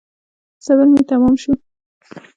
صبر 0.65 0.85
مي 0.93 1.01
تمام 1.09 1.33
شو. 1.41 1.51